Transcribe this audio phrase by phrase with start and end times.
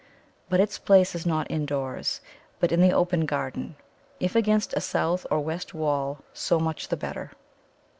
[0.49, 2.21] But its place is not indoors,
[2.59, 3.75] but in the open garden;
[4.19, 7.29] if against a south or west wall, so much the better.